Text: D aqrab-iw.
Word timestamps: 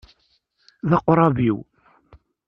D 0.89 0.91
aqrab-iw. 0.97 1.57